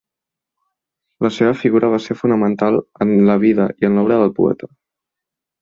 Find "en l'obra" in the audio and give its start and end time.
3.91-4.19